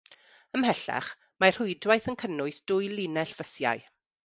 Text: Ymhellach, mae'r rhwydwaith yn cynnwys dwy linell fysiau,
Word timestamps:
Ymhellach, 0.59 1.11
mae'r 1.43 1.59
rhwydwaith 1.59 2.09
yn 2.15 2.19
cynnwys 2.23 2.65
dwy 2.73 2.91
linell 2.97 3.39
fysiau, 3.43 3.87